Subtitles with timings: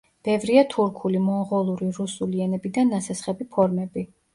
[0.27, 4.13] ბევრია თურქული, მონღოლური, რუსული ენებიდან ნასესხები ფორმები.